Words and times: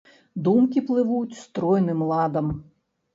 Думкі 0.45 0.81
плывуць 0.87 1.39
стройным 1.41 1.99
ладам. 2.13 2.49